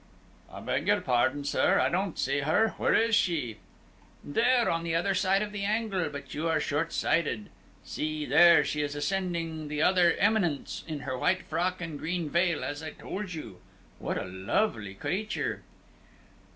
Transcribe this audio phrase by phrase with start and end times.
[0.51, 2.69] "I beg your pardon, sir, I don't see her.
[2.79, 3.57] Where is she?"
[4.23, 7.51] "There, on the other side of the angle; but you are shortsighted.
[7.83, 12.63] See, there she is ascending the other eminence in her white frock and green veil,
[12.63, 13.59] as I told you.
[13.99, 15.61] What a lovely creature!"